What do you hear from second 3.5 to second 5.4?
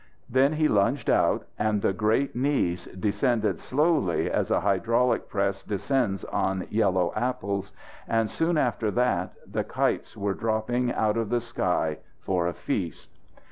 slowly, as a hydraulic